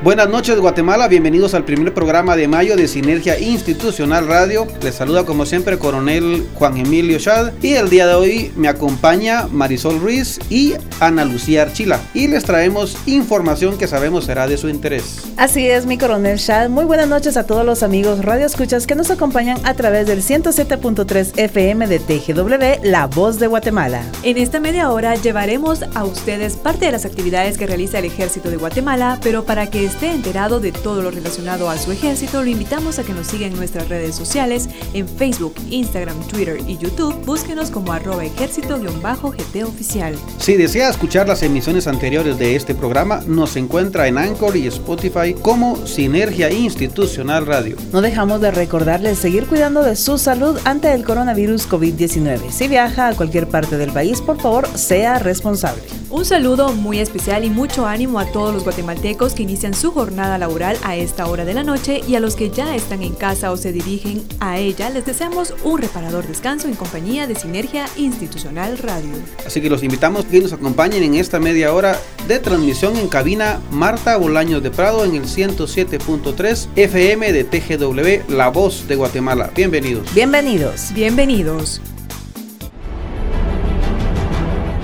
[0.00, 4.68] Buenas noches Guatemala, bienvenidos al primer programa de mayo de Sinergia Institucional Radio.
[4.80, 9.48] Les saluda como siempre coronel Juan Emilio Chad y el día de hoy me acompaña
[9.50, 14.68] Marisol Ruiz y Ana Lucía Archila y les traemos información que sabemos será de su
[14.68, 15.24] interés.
[15.36, 18.94] Así es mi coronel Chad, muy buenas noches a todos los amigos Radio Escuchas que
[18.94, 24.02] nos acompañan a través del 107.3 FM de TGW, La Voz de Guatemala.
[24.22, 28.48] En esta media hora llevaremos a ustedes parte de las actividades que realiza el Ejército
[28.48, 32.48] de Guatemala, pero para que esté enterado de todo lo relacionado a su ejército, lo
[32.48, 37.14] invitamos a que nos siga en nuestras redes sociales, en Facebook, Instagram, Twitter y YouTube.
[37.24, 40.14] Búsquenos como arroba ejército-gt oficial.
[40.38, 45.34] Si desea escuchar las emisiones anteriores de este programa, nos encuentra en Anchor y Spotify
[45.40, 47.76] como Sinergia Institucional Radio.
[47.92, 52.50] No dejamos de recordarles seguir cuidando de su salud ante el coronavirus COVID-19.
[52.50, 55.97] Si viaja a cualquier parte del país, por favor, sea responsable.
[56.10, 60.38] Un saludo muy especial y mucho ánimo a todos los guatemaltecos que inician su jornada
[60.38, 63.52] laboral a esta hora de la noche y a los que ya están en casa
[63.52, 68.78] o se dirigen a ella, les deseamos un reparador descanso en compañía de Sinergia Institucional
[68.78, 69.10] Radio.
[69.46, 73.60] Así que los invitamos que nos acompañen en esta media hora de transmisión en cabina
[73.70, 79.50] Marta Bolaños de Prado en el 107.3 FM de TGW, La Voz de Guatemala.
[79.54, 80.14] Bienvenidos.
[80.14, 80.90] Bienvenidos.
[80.94, 81.82] Bienvenidos.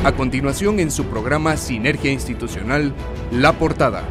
[0.05, 2.93] A continuación en su programa Sinergia Institucional,
[3.33, 4.03] La Portada.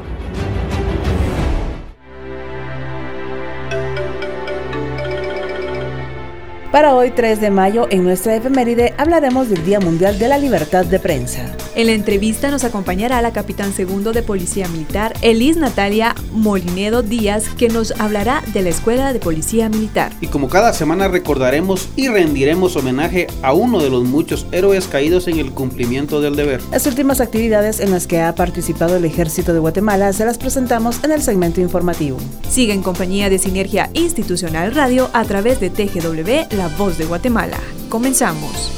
[6.73, 10.83] Para hoy 3 de mayo, en nuestra efeméride, hablaremos del Día Mundial de la Libertad
[10.83, 11.55] de Prensa.
[11.75, 17.49] En la entrevista nos acompañará la capitán segundo de Policía Militar, Elis Natalia Molinedo Díaz,
[17.49, 20.13] que nos hablará de la Escuela de Policía Militar.
[20.19, 25.27] Y como cada semana recordaremos y rendiremos homenaje a uno de los muchos héroes caídos
[25.27, 26.59] en el cumplimiento del deber.
[26.71, 31.03] Las últimas actividades en las que ha participado el Ejército de Guatemala se las presentamos
[31.03, 32.17] en el segmento informativo.
[32.49, 37.57] Sigue en compañía de Sinergia Institucional Radio a través de TGW, La Voz de Guatemala.
[37.89, 38.71] Comenzamos.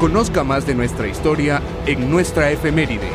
[0.00, 3.10] Conozca más de nuestra historia en nuestra efeméride.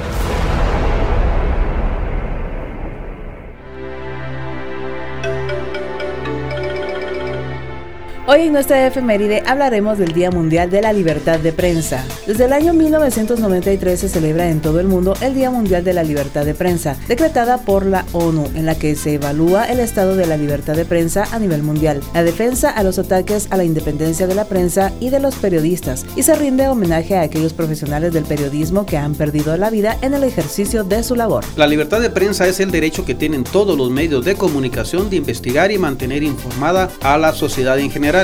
[8.31, 12.05] Hoy en nuestra efeméride hablaremos del Día Mundial de la Libertad de Prensa.
[12.27, 16.03] Desde el año 1993 se celebra en todo el mundo el Día Mundial de la
[16.03, 20.27] Libertad de Prensa, decretada por la ONU, en la que se evalúa el estado de
[20.27, 24.27] la libertad de prensa a nivel mundial, la defensa a los ataques a la independencia
[24.27, 28.25] de la prensa y de los periodistas, y se rinde homenaje a aquellos profesionales del
[28.25, 31.43] periodismo que han perdido la vida en el ejercicio de su labor.
[31.55, 35.15] La libertad de prensa es el derecho que tienen todos los medios de comunicación de
[35.15, 38.18] investigar y mantener informada a la sociedad en general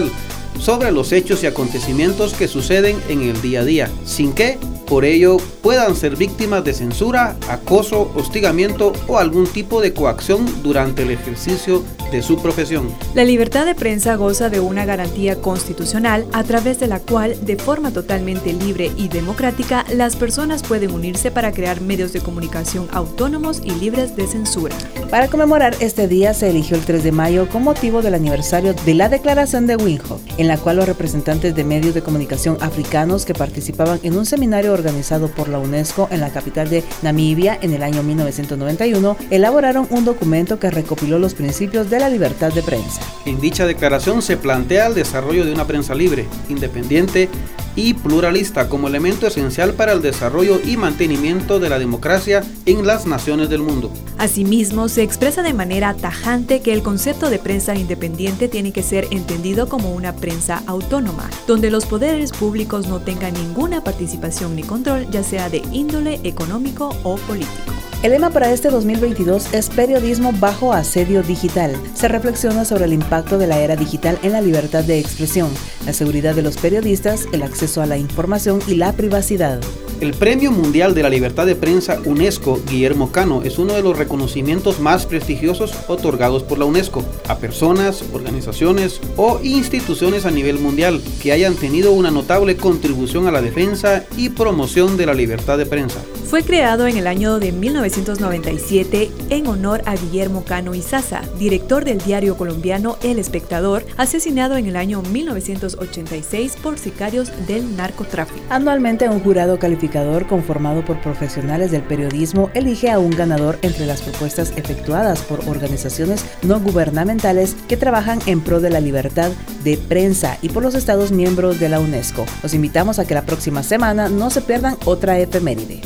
[0.59, 5.05] sobre los hechos y acontecimientos que suceden en el día a día, sin que, por
[5.05, 11.11] ello, puedan ser víctimas de censura, acoso, hostigamiento o algún tipo de coacción durante el
[11.11, 12.87] ejercicio de su profesión.
[13.13, 17.55] La libertad de prensa goza de una garantía constitucional a través de la cual, de
[17.55, 23.61] forma totalmente libre y democrática, las personas pueden unirse para crear medios de comunicación autónomos
[23.63, 24.75] y libres de censura.
[25.09, 28.93] Para conmemorar este día se eligió el 3 de mayo con motivo del aniversario de
[28.93, 33.33] la Declaración de Windhoek, en la cual los representantes de medios de comunicación africanos que
[33.33, 37.81] participaban en un seminario organizado por la UNESCO en la capital de Namibia en el
[37.81, 43.01] año 1991 elaboraron un documento que recopiló los principios de la libertad de prensa.
[43.25, 47.29] En dicha declaración se plantea el desarrollo de una prensa libre, independiente
[47.75, 53.05] y pluralista como elemento esencial para el desarrollo y mantenimiento de la democracia en las
[53.05, 53.91] naciones del mundo.
[54.17, 59.07] Asimismo, se expresa de manera tajante que el concepto de prensa independiente tiene que ser
[59.11, 65.07] entendido como una prensa autónoma, donde los poderes públicos no tengan ninguna participación ni control,
[65.11, 67.74] ya sea de índole económico o político.
[68.05, 71.75] El lema para este 2022 es Periodismo bajo asedio digital.
[71.95, 75.49] Se reflexiona sobre el impacto de la era digital en la libertad de expresión,
[75.87, 79.59] la seguridad de los periodistas, el acceso a la información y la privacidad.
[80.01, 83.97] El Premio Mundial de la Libertad de Prensa UNESCO Guillermo Cano es uno de los
[83.97, 91.01] reconocimientos más prestigiosos otorgados por la UNESCO a personas, organizaciones o instituciones a nivel mundial
[91.23, 95.65] que hayan tenido una notable contribución a la defensa y promoción de la libertad de
[95.65, 96.01] prensa.
[96.25, 101.99] Fue creado en el año de 1997 en honor a Guillermo Cano Izaza, director del
[101.99, 108.41] diario colombiano El Espectador, asesinado en el año 1986 por sicarios del narcotráfico.
[108.49, 113.85] Anualmente un jurado calificado calificador conformado por profesionales del periodismo elige a un ganador entre
[113.85, 119.31] las propuestas efectuadas por organizaciones no gubernamentales que trabajan en pro de la libertad
[119.63, 122.25] de prensa y por los Estados miembros de la UNESCO.
[122.41, 125.81] Los invitamos a que la próxima semana no se pierdan otra efeméride.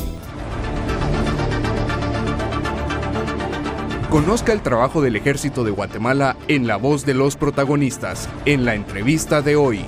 [4.09, 8.75] Conozca el trabajo del ejército de Guatemala en la voz de los protagonistas, en la
[8.75, 9.85] entrevista de hoy.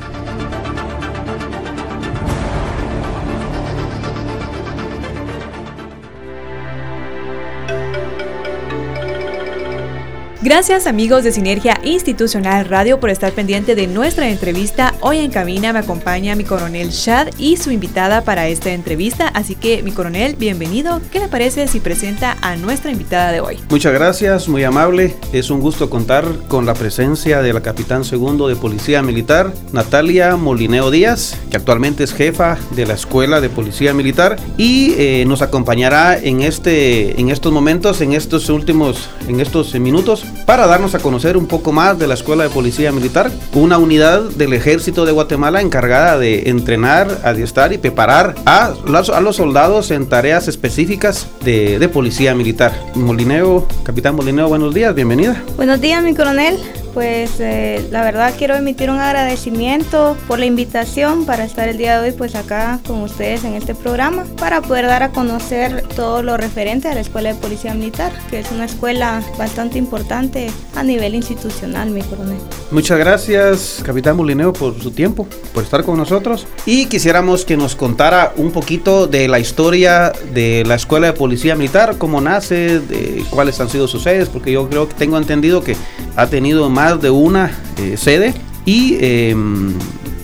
[10.43, 14.95] Gracias amigos de Sinergia Institucional Radio por estar pendiente de nuestra entrevista.
[14.99, 19.27] Hoy en cabina me acompaña mi coronel Shad y su invitada para esta entrevista.
[19.27, 20.99] Así que mi coronel, bienvenido.
[21.11, 23.59] ¿Qué le parece si presenta a nuestra invitada de hoy?
[23.69, 25.15] Muchas gracias, muy amable.
[25.31, 30.37] Es un gusto contar con la presencia de la capitán segundo de Policía Militar, Natalia
[30.37, 35.43] Molineo Díaz, que actualmente es jefa de la Escuela de Policía Militar y eh, nos
[35.43, 40.99] acompañará en, este, en estos momentos, en estos últimos, en estos minutos para darnos a
[40.99, 45.11] conocer un poco más de la Escuela de Policía Militar, una unidad del Ejército de
[45.11, 51.89] Guatemala encargada de entrenar, adiestrar y preparar a los, soldados en tareas específicas de, de
[51.89, 52.73] Policía Militar.
[52.95, 55.41] Molineo, Capitán Molineo, buenos días, bienvenida.
[55.55, 56.59] Buenos días, mi coronel
[56.93, 61.99] pues eh, la verdad quiero emitir un agradecimiento por la invitación para estar el día
[61.99, 66.23] de hoy pues acá con ustedes en este programa para poder dar a conocer todo
[66.23, 70.83] lo referente a la Escuela de Policía Militar, que es una escuela bastante importante a
[70.83, 72.37] nivel institucional, mi coronel.
[72.71, 76.47] Muchas gracias, capitán Molineo, por su tiempo, por estar con nosotros.
[76.65, 81.55] Y quisiéramos que nos contara un poquito de la historia de la Escuela de Policía
[81.55, 85.63] Militar, cómo nace, de cuáles han sido sus sedes, porque yo creo que tengo entendido
[85.63, 85.75] que
[86.15, 88.33] ha tenido más de una eh, sede
[88.65, 89.73] y em,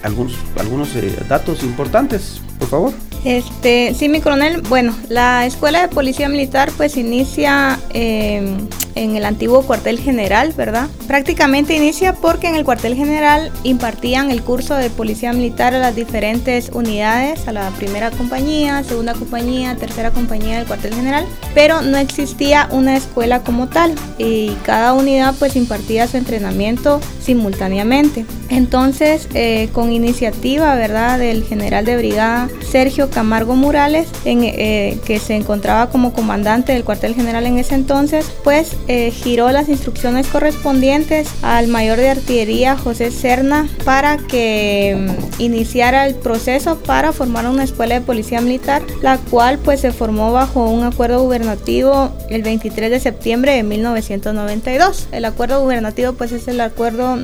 [0.01, 2.93] algunos, algunos eh, datos importantes, por favor.
[3.23, 4.61] Este, sí, mi coronel.
[4.61, 10.87] Bueno, la escuela de policía militar pues inicia em, en el antiguo cuartel general, ¿verdad?
[11.07, 15.95] Prácticamente inicia porque en el cuartel general impartían el curso de policía militar a las
[15.95, 21.97] diferentes unidades, a la primera compañía, segunda compañía, tercera compañía del cuartel general, pero no
[21.97, 28.25] existía una escuela como tal y cada unidad pues impartía su entrenamiento simultáneamente.
[28.49, 35.19] Entonces, eh, con iniciativa, ¿verdad?, del general de brigada Sergio Camargo Morales, en, eh, que
[35.19, 40.27] se encontraba como comandante del cuartel general en ese entonces, pues eh, giró las instrucciones
[40.27, 47.47] correspondientes al mayor de artillería José Serna para que mm, iniciara el proceso para formar
[47.47, 52.43] una escuela de policía militar, la cual pues se formó bajo un acuerdo gubernativo el
[52.43, 55.09] 23 de septiembre de 1992.
[55.11, 57.17] El acuerdo gubernativo pues es el acuerdo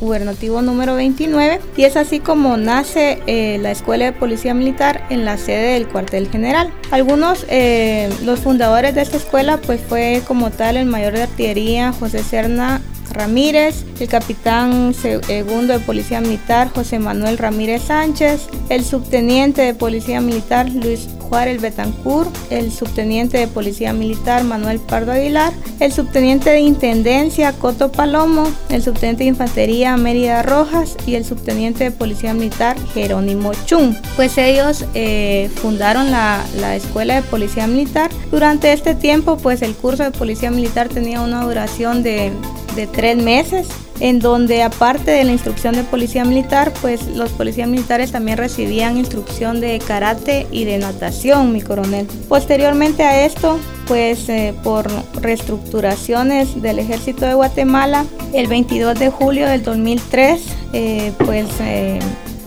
[0.00, 5.24] gubernativo número 29 y es así como nace eh, la escuela de policía militar en
[5.24, 6.72] la sede del cuartel general.
[6.90, 11.92] Algunos, eh, los fundadores de esta escuela pues fue como tal el mayor de artillería
[11.92, 12.80] José Serna
[13.16, 20.20] Ramírez, el capitán segundo de Policía Militar José Manuel Ramírez Sánchez, el subteniente de Policía
[20.20, 26.60] Militar Luis Juárez Betancur, el subteniente de Policía Militar Manuel Pardo Aguilar, el subteniente de
[26.60, 32.76] Intendencia Coto Palomo, el subteniente de Infantería Mérida Rojas y el subteniente de Policía Militar
[32.94, 33.94] Jerónimo Chung.
[34.14, 38.10] Pues ellos eh, fundaron la, la Escuela de Policía Militar.
[38.30, 42.32] Durante este tiempo, pues el curso de Policía Militar tenía una duración de
[42.76, 43.66] de tres meses,
[44.00, 48.96] en donde aparte de la instrucción de policía militar, pues los policías militares también recibían
[48.98, 52.06] instrucción de karate y de natación, mi coronel.
[52.28, 54.86] Posteriormente a esto, pues eh, por
[55.20, 60.42] reestructuraciones del ejército de Guatemala, el 22 de julio del 2003,
[60.72, 61.98] eh, pues eh,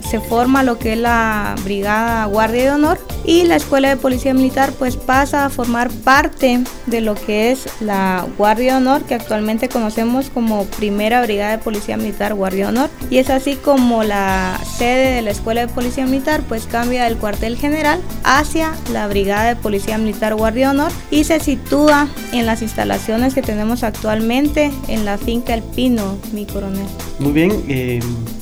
[0.09, 4.33] se forma lo que es la Brigada Guardia de Honor y la Escuela de Policía
[4.33, 9.13] Militar pues pasa a formar parte de lo que es la Guardia de Honor que
[9.13, 14.59] actualmente conocemos como Primera Brigada de Policía Militar Guardia Honor y es así como la
[14.77, 19.49] sede de la Escuela de Policía Militar pues cambia del cuartel general hacia la Brigada
[19.49, 24.71] de Policía Militar Guardia de Honor y se sitúa en las instalaciones que tenemos actualmente
[24.87, 26.87] en la finca El Pino, mi coronel.
[27.19, 27.99] Muy bien, eh,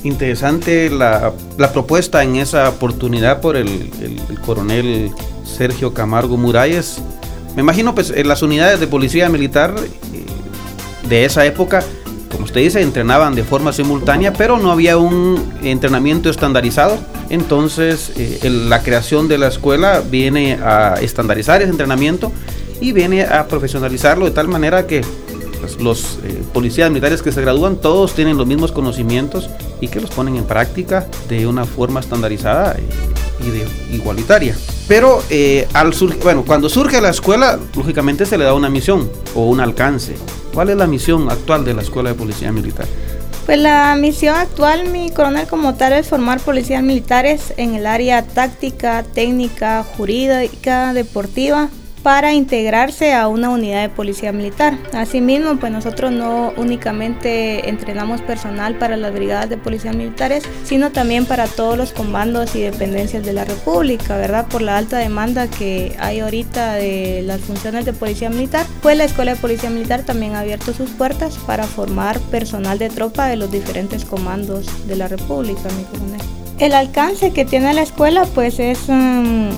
[0.08, 1.32] interesante la,
[1.72, 3.68] propuesta en esa oportunidad por el,
[4.00, 5.10] el, coronel
[5.44, 6.98] Sergio Camargo Muralles.
[7.54, 11.82] Me imagino pues en las unidades de policía militar eh, de esa época,
[12.30, 16.98] como usted dice, entrenaban de forma simultánea, pero no había un entrenamiento estandarizado.
[17.30, 22.32] Entonces eh, la creación de la escuela viene a estandarizar ese entrenamiento
[22.80, 25.02] y viene a profesionalizarlo de tal manera que
[25.80, 29.50] los eh, policías militares que se gradúan todos tienen los mismos conocimientos
[29.80, 32.76] y que los ponen en práctica de una forma estandarizada
[33.40, 34.56] y de igualitaria.
[34.86, 39.44] Pero eh, al bueno, cuando surge la escuela, lógicamente se le da una misión o
[39.44, 40.14] un alcance.
[40.52, 42.86] ¿Cuál es la misión actual de la Escuela de Policía Militar?
[43.46, 48.22] Pues la misión actual, mi coronel, como tal, es formar policías militares en el área
[48.22, 51.68] táctica, técnica, jurídica, deportiva,
[52.08, 54.78] para integrarse a una unidad de policía militar.
[54.94, 61.26] Asimismo, pues nosotros no únicamente entrenamos personal para las brigadas de policías militares, sino también
[61.26, 64.46] para todos los comandos y dependencias de la República, ¿verdad?
[64.46, 69.04] Por la alta demanda que hay ahorita de las funciones de policía militar, pues la
[69.04, 73.36] Escuela de Policía Militar también ha abierto sus puertas para formar personal de tropa de
[73.36, 76.22] los diferentes comandos de la República, mi coronel.
[76.58, 79.50] El alcance que tiene la escuela pues es um,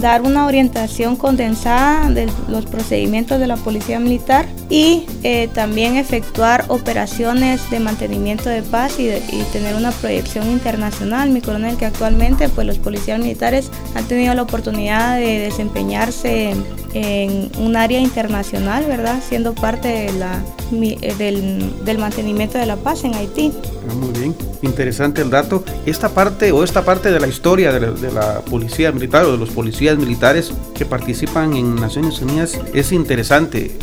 [0.00, 6.64] dar una orientación condensada de los procedimientos de la Policía Militar y eh, también efectuar
[6.68, 9.10] operaciones de mantenimiento de paz y,
[9.52, 11.30] tener una proyección internacional.
[11.30, 16.54] Mi coronel, que actualmente pues, los policías militares han tenido la oportunidad de desempeñarse
[16.94, 19.20] en, un área internacional, ¿verdad?
[19.26, 20.42] Siendo parte de la,
[20.72, 21.14] eh,
[21.84, 23.52] del, mantenimiento de la paz en Haití.
[23.88, 25.64] Ah, muy bien, interesante el dato.
[25.84, 29.32] Esta parte o esta parte de la historia de la, de la policía militar o
[29.32, 33.66] de los policías militares que participan en Naciones Unidas es interesante.
[33.66, 33.76] Eh,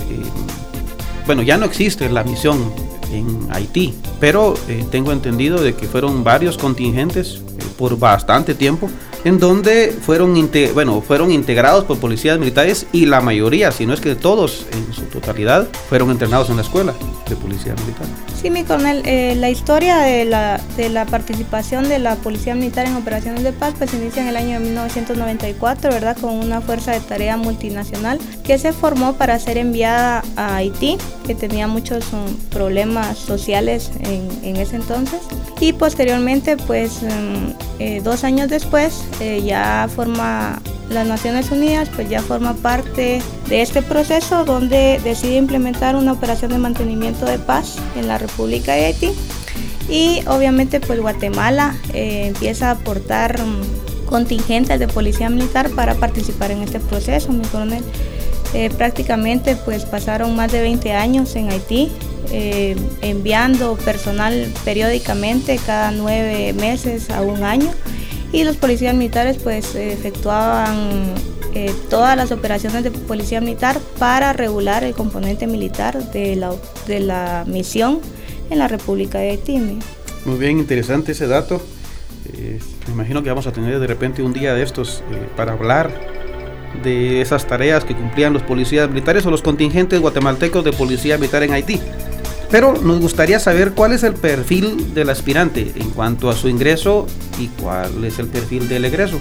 [1.26, 2.74] bueno, ya no existe la misión
[3.14, 8.90] en Haití, pero eh, tengo entendido de que fueron varios contingentes eh, por bastante tiempo
[9.26, 10.34] en donde fueron,
[10.74, 14.94] bueno, fueron integrados por policías militares y la mayoría, si no es que todos en
[14.94, 16.94] su totalidad, fueron entrenados en la escuela
[17.28, 18.08] de policía militar.
[18.42, 22.86] Sí, mi coronel, eh, la historia de la, de la participación de la policía militar
[22.86, 26.18] en operaciones de paz pues inicia en el año de 1994, ¿verdad?
[26.20, 31.36] Con una fuerza de tarea multinacional que se formó para ser enviada a Haití, que
[31.36, 35.22] tenía muchos um, problemas sociales en, en, ese entonces.
[35.60, 42.10] Y posteriormente, pues um, eh, dos años después, eh, ya forma las Naciones Unidas, pues
[42.10, 47.78] ya forma parte de este proceso donde decide implementar una operación de mantenimiento de paz
[47.96, 49.12] en la República de Haití.
[49.90, 56.52] Y obviamente pues Guatemala eh, empieza a aportar mm, contingentes de policía militar para participar
[56.52, 57.84] en este proceso, mi coronel.
[58.78, 61.92] prácticamente pues pasaron más de 20 años en Haití,
[63.02, 67.72] enviando personal periódicamente cada nueve meses a un año
[68.34, 71.14] y los policías militares pues efectuaban
[71.54, 76.54] eh, todas las operaciones de policía militar para regular el componente militar de la,
[76.88, 78.02] de la misión
[78.50, 79.60] en la República de Haití.
[80.26, 81.62] Muy bien, interesante ese dato.
[82.34, 85.54] Eh, me imagino que vamos a tener de repente un día de estos eh, para
[85.54, 85.92] hablar
[86.82, 91.44] de esas tareas que cumplían los policías militares o los contingentes guatemaltecos de policía militar
[91.44, 91.80] en Haití.
[92.54, 97.08] Pero nos gustaría saber cuál es el perfil del aspirante en cuanto a su ingreso
[97.40, 99.20] y cuál es el perfil del egreso.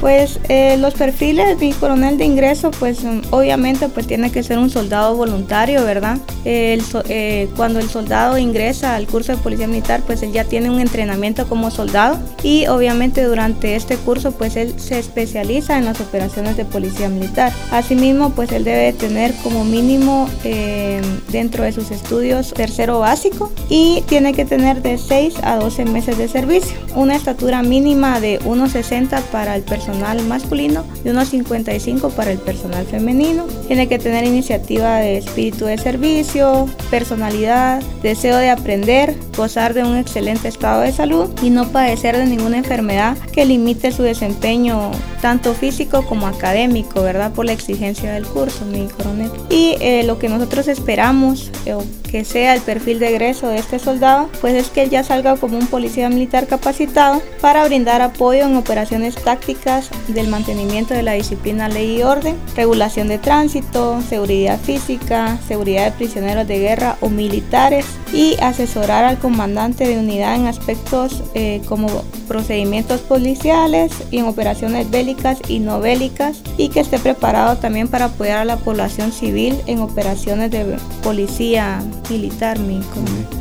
[0.00, 4.58] Pues eh, los perfiles, mi coronel de ingreso, pues mm, obviamente pues tiene que ser
[4.58, 6.18] un soldado voluntario, ¿verdad?
[6.44, 10.80] Eh, cuando el soldado ingresa al curso de policía militar, pues él ya tiene un
[10.80, 16.56] entrenamiento como soldado y obviamente durante este curso pues él se especializa en las operaciones
[16.56, 17.52] de policía militar.
[17.70, 24.02] Asimismo pues él debe tener como mínimo eh, dentro de sus estudios tercero básico y
[24.06, 29.22] tiene que tener de 6 a 12 meses de servicio, una estatura mínima de 1,60
[29.22, 29.83] para el personal
[30.26, 33.46] masculino y unos 55 para el personal femenino.
[33.66, 39.96] Tiene que tener iniciativa de espíritu de servicio, personalidad, deseo de aprender, gozar de un
[39.96, 45.54] excelente estado de salud y no padecer de ninguna enfermedad que limite su desempeño tanto
[45.54, 47.32] físico como académico, ¿verdad?
[47.32, 49.30] Por la exigencia del curso, mi coronel.
[49.50, 51.76] Y eh, lo que nosotros esperamos, eh,
[52.10, 55.36] que sea el perfil de egreso de este soldado, pues es que él ya salga
[55.36, 59.73] como un policía militar capacitado para brindar apoyo en operaciones tácticas
[60.08, 65.92] del mantenimiento de la disciplina ley y orden, regulación de tránsito, seguridad física, seguridad de
[65.92, 71.88] prisioneros de guerra o militares y asesorar al comandante de unidad en aspectos eh, como
[72.28, 78.06] procedimientos policiales y en operaciones bélicas y no bélicas y que esté preparado también para
[78.06, 82.34] apoyar a la población civil en operaciones de policía militar.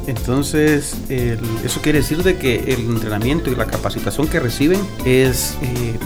[0.07, 5.55] Entonces, eso quiere decir de que el entrenamiento y la capacitación que reciben es...
[5.61, 5.97] Eh,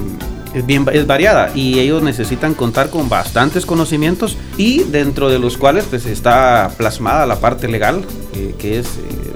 [0.54, 5.58] es, bien, es variada y ellos necesitan contar con bastantes conocimientos y dentro de los
[5.58, 9.34] cuales pues está plasmada la parte legal eh, que es eh,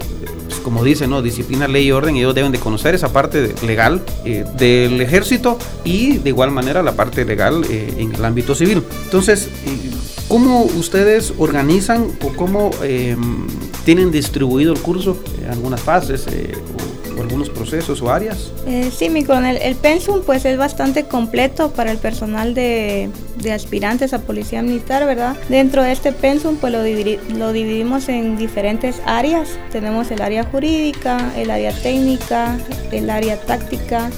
[0.48, 1.22] pues, como dice, ¿no?
[1.22, 6.18] Disciplina, ley y orden, ellos deben de conocer esa parte legal eh, del ejército y
[6.18, 8.82] de igual manera la parte legal en el ámbito civil.
[9.04, 9.48] Entonces,
[10.28, 13.46] ¿cómo ustedes organizan o cómo em,
[13.84, 15.18] tienen distribuido el curso?
[15.42, 16.26] en algunas fases
[17.22, 18.52] algunos procesos o áreas?
[18.66, 23.10] Eh, sí, mi coronel, el pensum pues es bastante completo para el personal de,
[23.52, 25.36] aspirantes a policía militar, ¿verdad?
[25.48, 26.82] Dentro de este pensum pues lo,
[27.36, 29.48] lo dividimos en diferentes áreas.
[29.72, 32.58] Tenemos el área jurídica, el área técnica,
[32.90, 34.10] el área táctica,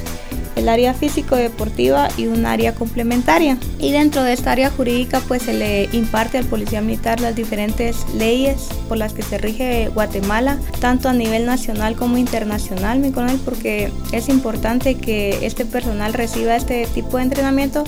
[0.57, 3.59] el área físico-deportiva y un área complementaria.
[3.79, 8.05] Y dentro de esta área jurídica pues se le imparte al policía militar las diferentes
[8.15, 13.41] leyes por las que se rige Guatemala, tanto a nivel nacional como internacional, mi coronel,
[13.45, 17.85] porque es importante que este personal reciba este tipo de entrenamiento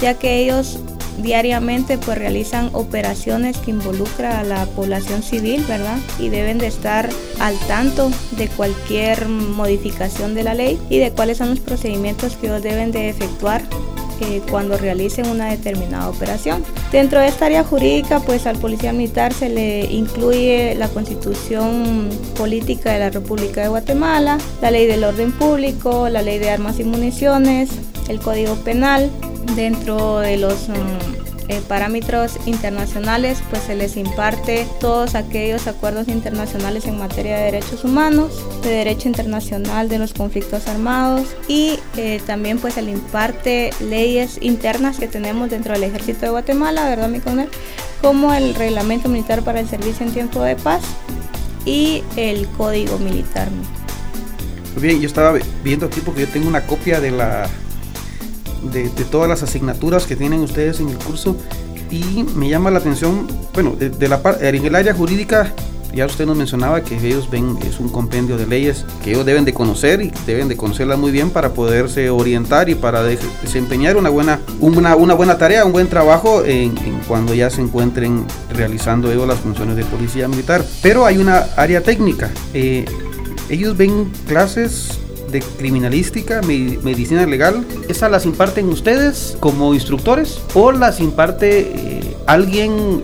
[0.00, 0.78] ya que ellos
[1.18, 5.98] diariamente pues realizan operaciones que involucran a la población civil, ¿verdad?
[6.18, 7.08] Y deben de estar
[7.40, 12.46] al tanto de cualquier modificación de la ley y de cuáles son los procedimientos que
[12.46, 13.62] ellos deben de efectuar
[14.20, 16.64] eh, cuando realicen una determinada operación.
[16.90, 22.92] Dentro de esta área jurídica, pues al policía militar se le incluye la constitución política
[22.92, 26.84] de la República de Guatemala, la ley del orden público, la ley de armas y
[26.84, 27.68] municiones,
[28.08, 29.10] el código penal,
[29.54, 36.86] dentro de los mm, eh, parámetros internacionales, pues se les imparte todos aquellos acuerdos internacionales
[36.86, 42.58] en materia de derechos humanos, de derecho internacional de los conflictos armados y eh, también
[42.58, 47.20] pues se le imparte leyes internas que tenemos dentro del ejército de Guatemala, ¿verdad mi
[47.20, 47.48] coronel?
[48.02, 50.82] Como el reglamento militar para el servicio en tiempo de paz
[51.64, 53.48] y el código militar.
[54.74, 57.48] Muy bien, yo estaba viendo aquí porque yo tengo una copia de la
[58.62, 61.36] de, todas las asignaturas que tienen ustedes en el curso
[61.90, 65.54] y me llama la atención, bueno, de, la en el área jurídica
[65.96, 69.46] ya usted nos mencionaba que ellos ven es un compendio de leyes que ellos deben
[69.46, 74.10] de conocer y deben de conocerlas muy bien para poderse orientar y para desempeñar una
[74.10, 76.42] buena, una, una buena tarea, un buen trabajo
[77.08, 80.62] cuando ya se encuentren realizando ellos las funciones de policía militar.
[80.82, 82.30] Pero hay una área técnica.
[82.52, 82.84] Eh,
[83.48, 84.98] ellos ven clases
[85.40, 93.02] criminalística, medicina legal, ¿esas las imparten ustedes como instructores o las imparte eh, alguien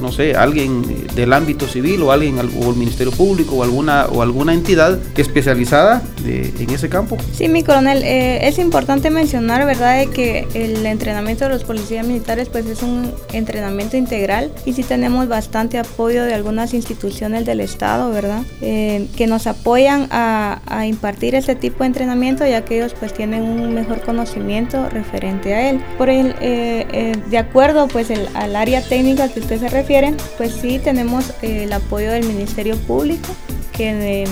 [0.00, 4.22] no sé, alguien del ámbito civil o alguien o el Ministerio Público o alguna o
[4.22, 7.16] alguna entidad especializada en ese campo?
[7.32, 12.06] Sí, mi coronel, eh, es importante mencionar, ¿verdad?, de que el entrenamiento de los policías
[12.06, 17.60] militares pues es un entrenamiento integral y sí tenemos bastante apoyo de algunas instituciones del
[17.60, 22.94] Estado, ¿verdad?, eh, que nos apoyan a, impartir este tipo de entrenamiento ya que ellos
[22.98, 25.80] pues tienen un mejor conocimiento referente a él.
[25.98, 30.52] Por el, eh, de acuerdo pues el, al área técnica que usted se refiere, pues
[30.52, 33.28] sí tenemos eh, el apoyo del Ministerio Público
[33.72, 34.26] que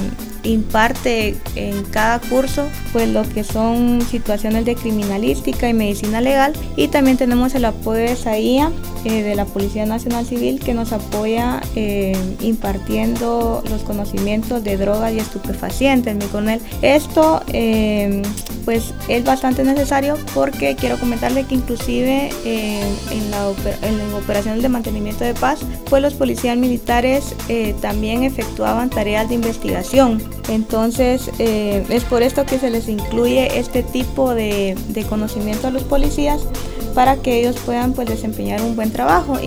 [0.46, 6.88] imparte en cada curso pues lo que son situaciones de criminalística y medicina legal y
[6.88, 8.70] también tenemos el apoyo de SAIA
[9.04, 15.12] eh, de la Policía Nacional Civil que nos apoya eh, impartiendo los conocimientos de drogas
[15.12, 16.60] y estupefacientes mi coronel.
[16.82, 18.22] Esto eh,
[18.66, 23.50] pues es bastante necesario porque quiero comentarle que inclusive en, la
[23.82, 27.34] en operaciones de mantenimiento de paz pues los policías militares
[27.80, 33.82] también efectuaban tareas de investigación entonces, eh, es por esto que se les incluye este
[33.82, 34.76] tipo de,
[35.08, 36.42] conocimiento a los policías
[36.94, 39.38] para que ellos puedan pues, desempeñar un buen trabajo.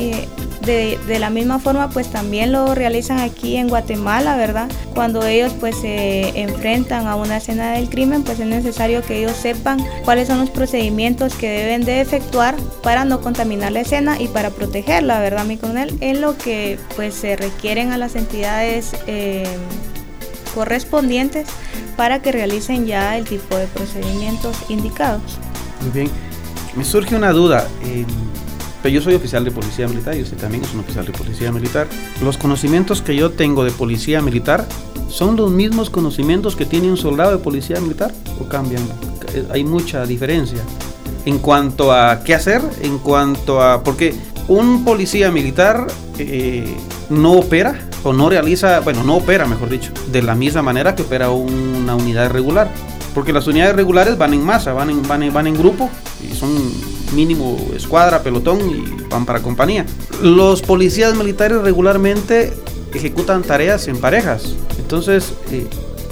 [0.69, 4.69] De, la misma forma, pues también lo realizan aquí en Guatemala, ¿verdad?
[4.93, 9.35] Cuando ellos pues se enfrentan a una escena del crimen, pues es necesario que ellos
[9.35, 14.27] sepan cuáles son los procedimientos que deben de efectuar para no contaminar la escena y
[14.27, 15.97] para protegerla, ¿verdad, mi coronel?
[16.01, 19.47] En lo que pues se requieren a las entidades eh,
[20.53, 21.47] correspondientes
[21.97, 25.21] para que realicen ya el tipo de procedimientos indicados.
[25.81, 26.11] Muy bien,
[26.75, 27.67] me surge una duda.
[28.81, 31.51] Pero yo soy oficial de policía militar y usted también es un oficial de policía
[31.51, 31.87] militar.
[32.21, 34.65] Los conocimientos que yo tengo de policía militar
[35.09, 38.83] son los mismos conocimientos que tiene un soldado de policía militar o cambian.
[39.51, 40.63] Hay mucha diferencia
[41.25, 44.15] en cuanto a qué hacer, en cuanto a porque
[44.47, 45.87] un policía militar
[46.17, 46.75] eh,
[47.09, 51.03] no opera o no realiza, bueno, no opera, mejor dicho, de la misma manera que
[51.03, 52.69] opera una unidad regular.
[53.13, 55.89] Porque las unidades regulares van en masa, van en, van van en grupo
[56.23, 56.51] y son
[57.13, 59.85] mínimo escuadra, pelotón y van para compañía.
[60.21, 62.53] Los policías militares regularmente
[62.93, 64.55] ejecutan tareas en parejas.
[64.77, 65.67] Entonces, eh,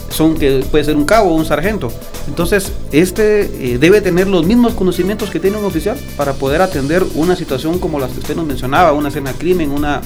[0.09, 1.91] son que puede ser un cabo o un sargento.
[2.27, 7.03] Entonces, este eh, debe tener los mismos conocimientos que tiene un oficial para poder atender
[7.15, 10.01] una situación como las que usted nos mencionaba, una escena de crimen, una,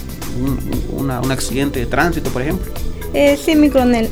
[0.98, 2.72] un, accidente de tránsito, por ejemplo.
[3.14, 4.10] Eh, sí, mi coronel.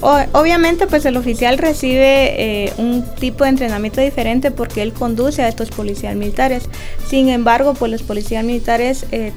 [0.00, 5.48] Obviamente, pues el oficial recibe eh, un tipo de entrenamiento diferente porque él conduce a
[5.48, 6.68] estos policías militares.
[7.06, 9.32] Sin embargo, pues los policías militares eh,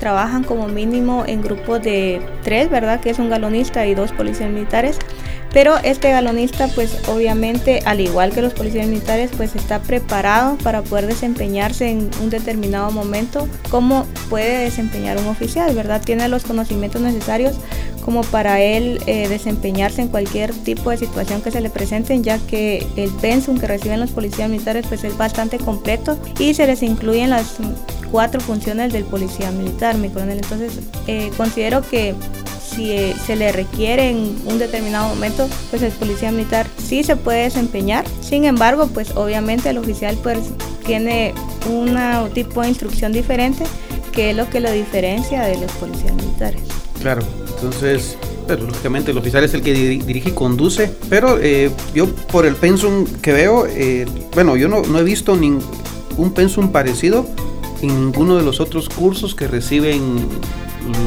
[0.00, 3.00] trabajan como mínimo en grupos de tres, ¿verdad?
[3.00, 4.98] Que es un galonista y dos policías militares
[5.52, 10.82] Pero este galonista pues obviamente al igual que los policías militares pues está preparado para
[10.82, 16.02] poder desempeñarse en un determinado momento como puede desempeñar un oficial, ¿verdad?
[16.04, 17.56] Tiene los conocimientos necesarios
[18.08, 22.38] como para él eh, desempeñarse en cualquier tipo de situación que se le presenten, ya
[22.38, 26.82] que el pensum que reciben los policías militares pues es bastante completo y se les
[26.82, 27.56] incluyen las
[28.10, 30.38] cuatro funciones del policía militar, mi coronel.
[30.42, 32.14] Entonces eh, considero que
[32.78, 37.16] si eh, se le requiere en un determinado momento, pues el policía militar sí se
[37.16, 38.04] puede desempeñar.
[38.20, 40.38] Sin embargo, pues obviamente el oficial pues
[40.86, 41.34] tiene
[41.68, 41.98] un
[42.34, 43.64] tipo de instrucción diferente
[44.12, 46.62] que es lo que lo diferencia de los policías militares.
[47.00, 47.22] Claro,
[47.56, 52.46] entonces, pero, lógicamente el oficial es el que dirige y conduce, pero eh, yo por
[52.46, 57.26] el pensum que veo, eh, bueno, yo no, no he visto ningún pensum parecido
[57.82, 60.26] en ninguno de los otros cursos que reciben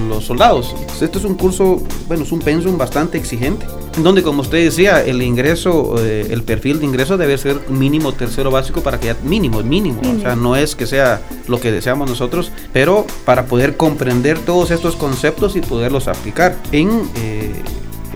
[0.07, 0.75] los soldados.
[1.01, 5.03] Este es un curso, bueno, es un pensum bastante exigente, en donde, como usted decía,
[5.03, 9.17] el ingreso, eh, el perfil de ingreso debe ser mínimo tercero básico para que ya,
[9.23, 13.77] mínimo, mínimo, o sea, no es que sea lo que deseamos nosotros, pero para poder
[13.77, 17.51] comprender todos estos conceptos y poderlos aplicar en, eh,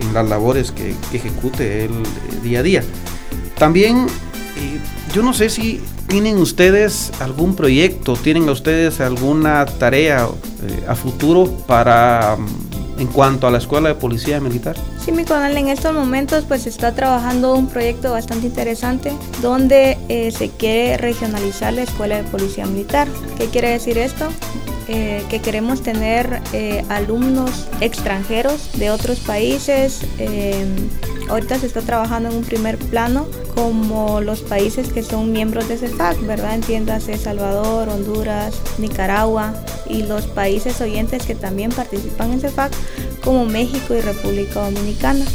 [0.02, 1.96] en las labores que, ejecute el eh,
[2.44, 2.84] día a día.
[3.58, 4.08] También,
[5.14, 8.16] yo no sé si ¿Tienen ustedes algún proyecto?
[8.16, 10.28] ¿Tienen ustedes alguna tarea
[10.64, 14.76] eh, a futuro para mm, en cuanto a la escuela de policía militar?
[15.04, 20.32] Sí, mi coronel, en estos momentos pues está trabajando un proyecto bastante interesante donde eh,
[20.32, 23.08] se quiere regionalizar la escuela de policía militar.
[23.38, 24.28] ¿Qué quiere decir esto?
[24.88, 26.40] Eh, que queremos tener
[26.90, 30.02] alumnos extranjeros de otros países.
[31.28, 35.78] ahorita se está trabajando en un primer plano como los países que son miembros de
[35.78, 36.54] CEFAC, ¿verdad?
[36.56, 39.54] Entiéndase Salvador, Honduras, Nicaragua
[39.90, 42.74] y los países oyentes que también participan en CEFAC
[43.24, 45.26] como México y República Dominicana.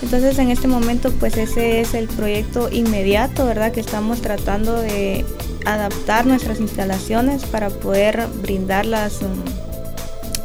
[0.00, 3.72] Entonces en este momento pues ese es el proyecto inmediato, ¿verdad?
[3.72, 5.24] Que estamos tratando de
[5.64, 9.20] adaptar nuestras instalaciones para poder brindar las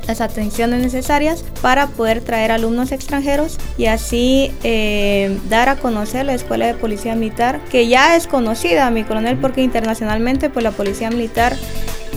[0.08, 6.34] las atenciones necesarias para poder traer alumnos extranjeros y así eh, dar a conocer la
[6.34, 11.10] Escuela de Policía Militar, que ya es conocida, mi coronel, porque internacionalmente pues, la Policía
[11.10, 11.56] Militar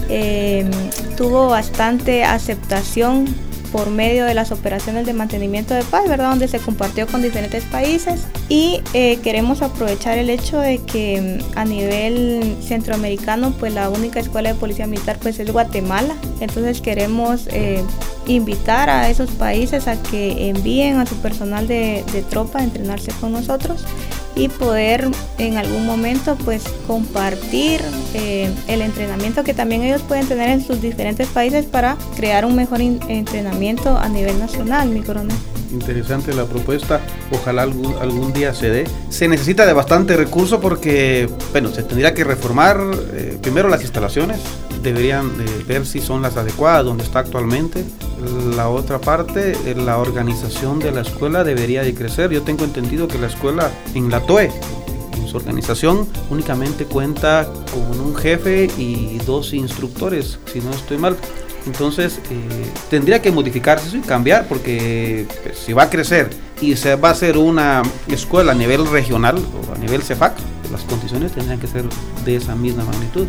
[0.09, 0.68] eh,
[1.16, 3.27] tuvo bastante aceptación
[3.72, 6.31] por medio de las operaciones de mantenimiento de paz, ¿verdad?
[6.31, 11.59] Donde se compartió con diferentes países y eh, queremos aprovechar el hecho de que mm,
[11.59, 16.14] a nivel centroamericano, pues la única escuela de policía militar pues es Guatemala.
[16.40, 17.83] Entonces queremos eh,
[18.26, 23.12] invitar a esos países a que envíen a su personal de, de tropa a entrenarse
[23.20, 23.85] con nosotros
[24.37, 27.81] y poder en algún momento pues compartir
[28.14, 32.55] eh, el entrenamiento que también ellos pueden tener en sus diferentes países para crear un
[32.55, 35.37] mejor entrenamiento a nivel nacional, mi coronel.
[35.72, 37.01] Interesante la propuesta,
[37.33, 38.85] ojalá algún, algún día se dé.
[39.09, 42.79] Se necesita de bastante recurso porque, bueno, se tendría que reformar
[43.14, 44.38] eh, primero las instalaciones,
[44.87, 45.33] deberían
[45.66, 47.85] ver si son las adecuadas donde está actualmente.
[48.55, 52.31] La otra parte, eh, la organización de la escuela debería de crecer.
[52.31, 54.53] Yo tengo entendido que la escuela en la TOE,
[55.16, 61.16] en su organización, únicamente cuenta con un jefe y dos instructores, si no estoy mal.
[61.66, 66.94] Entonces eh, tendría que modificarse y cambiar porque pues, si va a crecer y se
[66.94, 70.35] va a hacer una escuela a nivel regional o a nivel CEFAC,
[70.70, 71.85] las condiciones tendrían que ser
[72.25, 73.27] de esa misma magnitud.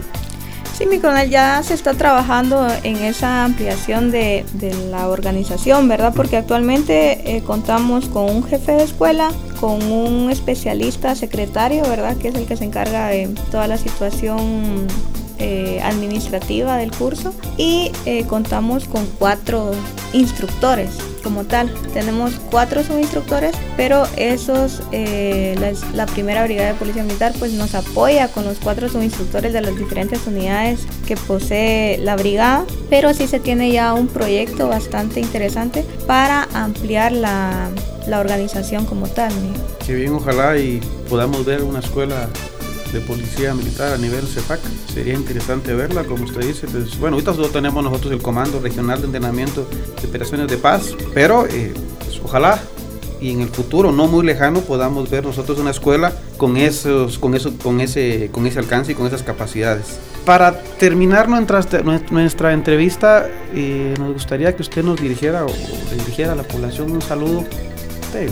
[0.77, 4.45] Sí, mi coronel, ya se está trabajando en esa ampliación de,
[4.91, 6.13] la organización, ¿verdad?
[6.15, 12.15] Porque actualmente eh, contamos con un jefe de escuela, con un especialista secretario, ¿verdad?
[12.17, 14.85] Que es el que se encarga de toda la situación
[15.39, 19.71] eh, administrativa del curso y eh, contamos con cuatro
[20.13, 21.73] instructores como tal.
[21.93, 28.30] Tenemos cuatro subinstructores, pero esos, eh, la, primera brigada de policía militar pues nos apoya
[28.30, 33.39] con los cuatro subinstructores de las diferentes unidades que posee la brigada, pero sí se
[33.39, 37.69] tiene ya un proyecto bastante interesante para ampliar la,
[38.08, 39.32] la organización como tal.
[39.86, 42.30] Qué bien, ojalá y podamos ver una escuela
[42.91, 44.60] de policía militar a nivel CEPAC.
[44.93, 46.67] Sería interesante verla, como usted dice.
[46.67, 49.67] Pues, bueno, ahorita solo tenemos nosotros el Comando Regional de Entrenamiento
[50.02, 52.60] de Operaciones de Paz, pero eh, pues, ojalá
[53.19, 57.34] y en el futuro no muy lejano podamos ver nosotros una escuela con esos con
[57.34, 63.28] eso con ese con ese alcance y con esas capacidades para terminar nuestra, nuestra entrevista
[63.54, 65.52] eh, nos gustaría que usted nos dirigiera o
[65.97, 67.43] dirigiera a la población un saludo
[68.13, 68.30] de,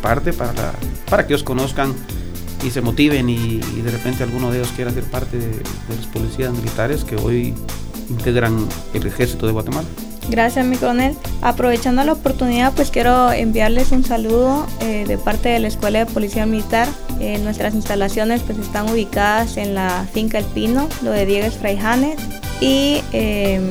[0.00, 0.72] parte para
[1.10, 1.94] para que ellos conozcan
[2.64, 6.52] y se motiven y, de repente alguno de ellos quiera ser parte de, los policías
[6.52, 7.54] militares que hoy
[8.10, 9.86] integran el ejército de Guatemala.
[10.30, 11.16] Gracias, mi coronel.
[11.40, 16.06] Aprovechando la oportunidad, pues quiero enviarles un saludo eh, de parte de la Escuela de
[16.06, 16.86] Policía Militar.
[17.18, 22.18] Eh, nuestras instalaciones pues están ubicadas en la finca El Pino, lo de Diego Fraijanes.
[22.60, 23.70] Y em,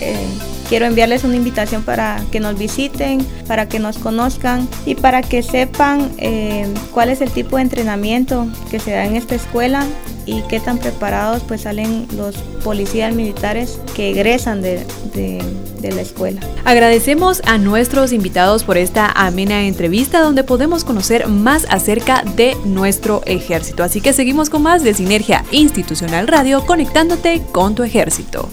[0.00, 0.26] eh,
[0.68, 5.42] quiero enviarles una invitación para que nos visiten, para que nos conozcan y para que
[5.42, 9.84] sepan em, cuál es el tipo de entrenamiento que se da en esta escuela
[10.26, 16.40] y qué tan preparados pues salen los policías militares que egresan de, de, la escuela.
[16.64, 23.22] Agradecemos a nuestros invitados por esta amena entrevista donde podemos conocer más acerca de nuestro
[23.24, 23.84] ejército.
[23.84, 28.48] Así que seguimos con más de Sinergia Institucional Radio conectándote con tu ejército.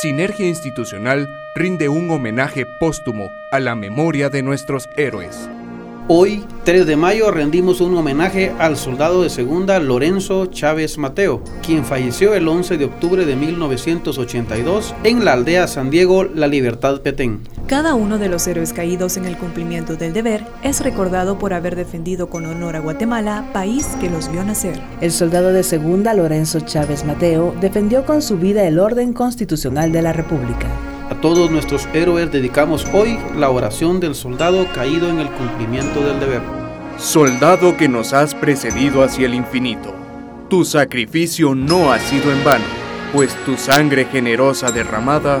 [0.00, 5.50] Sinergia Institucional rinde un homenaje póstumo a la memoria de nuestros héroes.
[6.08, 11.84] Hoy, 3 de mayo, rendimos un homenaje al soldado de segunda Lorenzo Chávez Mateo, quien
[11.84, 17.40] falleció el 11 de octubre de 1982 en la aldea San Diego La Libertad Petén.
[17.70, 21.76] Cada uno de los héroes caídos en el cumplimiento del deber es recordado por haber
[21.76, 24.82] defendido con honor a Guatemala, país que los vio nacer.
[25.00, 30.02] El soldado de segunda Lorenzo Chávez Mateo defendió con su vida el orden constitucional de
[30.02, 30.66] la República.
[31.10, 36.18] A todos nuestros héroes dedicamos hoy la oración del soldado caído en el cumplimiento del
[36.18, 36.42] deber.
[36.98, 39.94] Soldado que nos has precedido hacia el infinito,
[40.48, 42.64] tu sacrificio no ha sido en vano,
[43.12, 45.40] pues tu sangre generosa derramada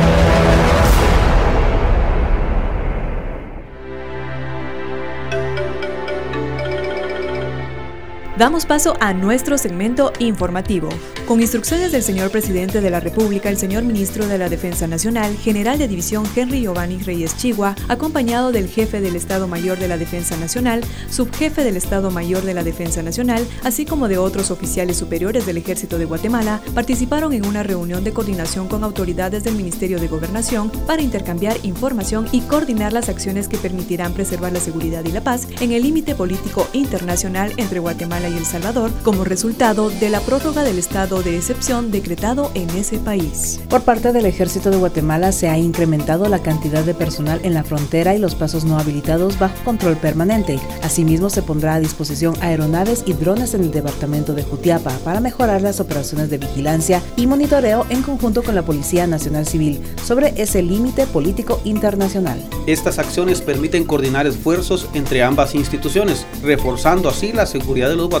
[8.41, 10.89] Damos paso a nuestro segmento informativo.
[11.27, 15.37] Con instrucciones del señor presidente de la República, el señor ministro de la Defensa Nacional,
[15.37, 19.99] general de división Henry Giovanni Reyes Chigua, acompañado del jefe del Estado Mayor de la
[19.99, 24.97] Defensa Nacional, subjefe del Estado Mayor de la Defensa Nacional, así como de otros oficiales
[24.97, 29.99] superiores del Ejército de Guatemala, participaron en una reunión de coordinación con autoridades del Ministerio
[29.99, 35.11] de Gobernación para intercambiar información y coordinar las acciones que permitirán preservar la seguridad y
[35.11, 40.19] la paz en el límite político internacional entre Guatemala El Salvador como resultado de la
[40.19, 43.59] prórroga del estado de excepción decretado en ese país.
[43.69, 47.63] Por parte del Ejército de Guatemala se ha incrementado la cantidad de personal en la
[47.63, 50.59] frontera y los pasos no habilitados bajo control permanente.
[50.83, 55.61] Asimismo, se pondrá a disposición aeronaves y drones en el departamento de Jutiapa para mejorar
[55.61, 60.61] las operaciones de vigilancia y monitoreo en conjunto con la Policía Nacional Civil sobre ese
[60.61, 62.41] límite político internacional.
[62.67, 68.20] Estas acciones permiten coordinar esfuerzos entre ambas instituciones, reforzando así la seguridad de los guatemaltecos,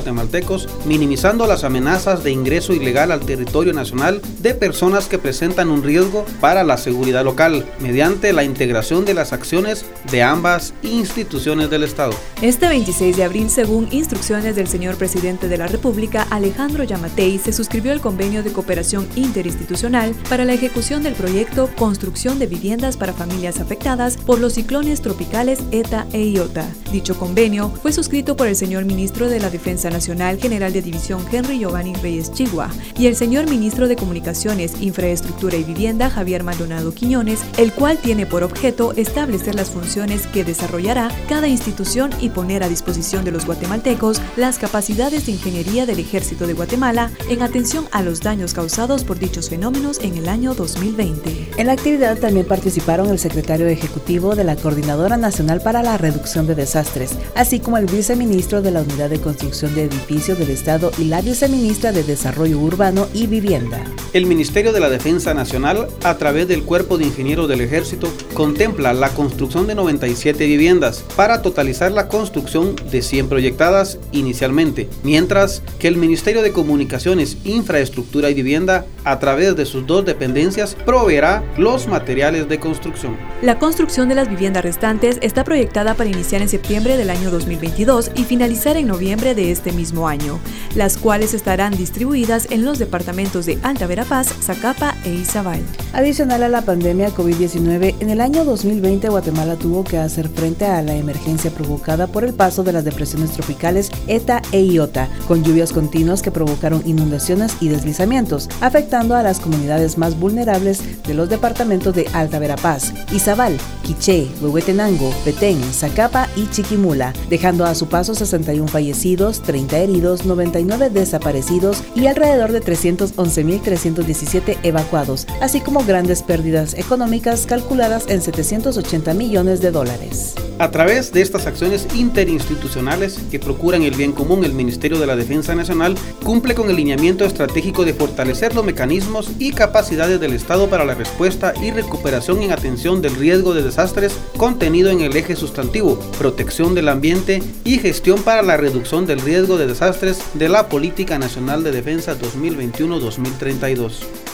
[0.85, 6.25] minimizando las amenazas de ingreso ilegal al territorio nacional de personas que presentan un riesgo
[6.39, 12.13] para la seguridad local, mediante la integración de las acciones de ambas instituciones del Estado.
[12.41, 17.53] Este 26 de abril, según instrucciones del señor presidente de la República, Alejandro Yamatei, se
[17.53, 23.13] suscribió el convenio de cooperación interinstitucional para la ejecución del proyecto Construcción de viviendas para
[23.13, 26.67] familias afectadas por los ciclones tropicales ETA e IOTA.
[26.91, 31.25] Dicho convenio fue suscrito por el señor ministro de la Defensa Nacional General de División
[31.31, 36.93] Henry Giovanni Reyes Chigua y el señor ministro de Comunicaciones, Infraestructura y Vivienda Javier Maldonado
[36.93, 42.63] Quiñones, el cual tiene por objeto establecer las funciones que desarrollará cada institución y poner
[42.63, 47.85] a disposición de los guatemaltecos las capacidades de ingeniería del Ejército de Guatemala en atención
[47.91, 51.51] a los daños causados por dichos fenómenos en el año 2020.
[51.57, 56.47] En la actividad también participaron el secretario ejecutivo de la Coordinadora Nacional para la Reducción
[56.47, 60.91] de Desastres, así como el viceministro de la Unidad de Construcción de Edificios del Estado
[60.97, 63.83] y la viceministra de Desarrollo Urbano y Vivienda.
[64.13, 68.93] El Ministerio de la Defensa Nacional, a través del Cuerpo de Ingenieros del Ejército, contempla
[68.93, 75.87] la construcción de 97 viviendas para totalizar la construcción de 100 proyectadas inicialmente, mientras que
[75.87, 81.87] el Ministerio de Comunicaciones, Infraestructura y Vivienda, a través de sus dos dependencias, proveerá los
[81.87, 83.15] materiales de construcción.
[83.41, 88.11] La construcción de las viviendas restantes está proyectada para iniciar en septiembre del año 2022
[88.15, 90.39] y finalizar en noviembre de este mismo año,
[90.73, 95.61] las cuales estarán distribuidas en los departamentos de Alta Verapaz, Zacapa e Izabal.
[95.93, 100.81] Adicional a la pandemia COVID-19, en el año 2020 Guatemala tuvo que hacer frente a
[100.81, 105.71] la emergencia provocada por el paso de las depresiones tropicales ETA e IOTA, con lluvias
[105.71, 111.93] continuas que provocaron inundaciones y deslizamientos, afectando a las comunidades más vulnerables de los departamentos
[111.93, 118.67] de Alta Verapaz, Izabal, Quiché, Huehuetenango, Petén, Zacapa y Chiquimula, dejando a su paso 61
[118.67, 127.45] fallecidos, 30 heridos, 99 desaparecidos y alrededor de 311.317 evacuados, así como grandes pérdidas económicas
[127.45, 130.35] calculadas en 780 millones de dólares.
[130.57, 135.17] A través de estas acciones interinstitucionales que procuran el bien común, el Ministerio de la
[135.17, 140.69] Defensa Nacional cumple con el lineamiento estratégico de fortalecer los mecanismos y capacidades del Estado
[140.69, 145.35] para la respuesta y recuperación en atención del riesgo de desastres contenido en el eje
[145.35, 150.69] sustantivo, protección del ambiente y gestión para la reducción del riesgo de desastres de la
[150.69, 154.30] Política Nacional de Defensa 2021-2032.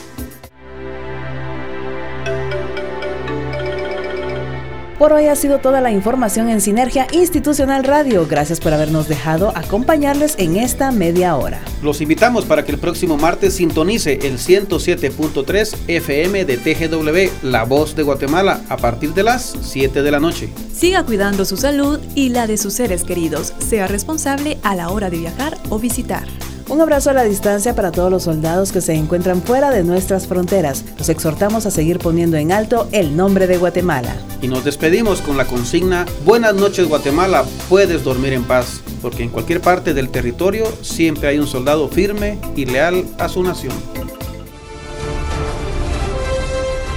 [4.97, 8.25] Por hoy ha sido toda la información en Sinergia Institucional Radio.
[8.27, 11.61] Gracias por habernos dejado acompañarles en esta media hora.
[11.83, 17.95] Los invitamos para que el próximo martes sintonice el 107.3 FM de TGW, La Voz
[17.95, 20.49] de Guatemala, a partir de las 7 de la noche.
[20.73, 23.53] Siga cuidando su salud y la de sus seres queridos.
[23.59, 26.25] Sea responsable a la hora de viajar o visitar.
[26.69, 30.27] Un abrazo a la distancia para todos los soldados que se encuentran fuera de nuestras
[30.27, 30.83] fronteras.
[30.97, 34.13] Los exhortamos a seguir poniendo en alto el nombre de Guatemala.
[34.41, 39.29] Y nos despedimos con la consigna Buenas noches Guatemala, puedes dormir en paz, porque en
[39.29, 43.73] cualquier parte del territorio siempre hay un soldado firme y leal a su nación.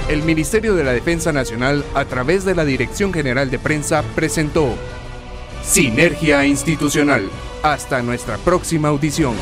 [0.09, 4.67] El Ministerio de la Defensa Nacional, a través de la Dirección General de Prensa, presentó
[5.63, 7.29] Sinergia Institucional.
[7.63, 9.35] Hasta nuestra próxima audición.